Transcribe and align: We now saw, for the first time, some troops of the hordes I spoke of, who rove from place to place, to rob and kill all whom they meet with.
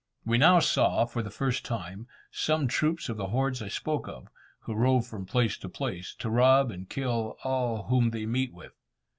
We 0.25 0.39
now 0.39 0.59
saw, 0.59 1.05
for 1.05 1.21
the 1.21 1.29
first 1.29 1.63
time, 1.63 2.07
some 2.31 2.67
troops 2.67 3.07
of 3.07 3.17
the 3.17 3.27
hordes 3.27 3.61
I 3.61 3.67
spoke 3.67 4.07
of, 4.07 4.29
who 4.61 4.73
rove 4.73 5.05
from 5.05 5.27
place 5.27 5.59
to 5.59 5.69
place, 5.69 6.15
to 6.15 6.29
rob 6.31 6.71
and 6.71 6.89
kill 6.89 7.37
all 7.43 7.83
whom 7.83 8.09
they 8.09 8.25
meet 8.25 8.51
with. 8.51 8.73